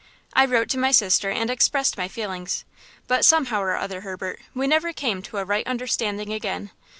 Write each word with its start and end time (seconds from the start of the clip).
I 0.33 0.45
wrote 0.47 0.67
to 0.69 0.79
my 0.79 0.89
sister 0.89 1.29
and 1.29 1.47
expressed 1.51 1.95
my 1.95 2.07
feelings; 2.07 2.65
but, 3.07 3.23
somehow 3.23 3.61
or 3.61 3.75
other, 3.77 4.01
Herbert, 4.01 4.39
we 4.55 4.65
never 4.65 4.93
came 4.93 5.21
to 5.21 5.37
a 5.37 5.45
right 5.45 5.67
understanding 5.67 6.33
again. 6.33 6.71